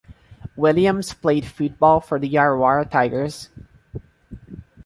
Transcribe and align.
Williams 0.55 1.13
played 1.13 1.45
football 1.45 1.99
for 2.01 2.17
the 2.17 2.27
Yarrawarrah 2.27 2.89
Tigers. 2.89 3.49